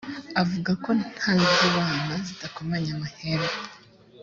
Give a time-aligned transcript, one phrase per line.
[0.41, 3.55] uvuga ko ntazibana zidakomya amahembe